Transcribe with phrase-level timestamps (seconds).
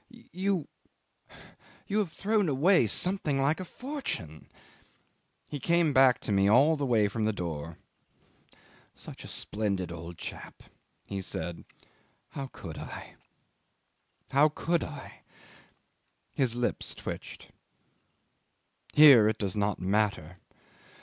[0.09, 0.67] "You
[1.85, 4.49] you have thrown away something like a fortune."
[5.47, 7.77] He came back to me all the way from the door.
[8.95, 10.63] "Such a splendid old chap,"
[11.05, 11.65] he said.
[12.29, 13.13] "How could I?
[14.31, 15.21] How could I?"
[16.33, 17.49] His lips twitched.
[18.95, 20.37] "Here it does not matter."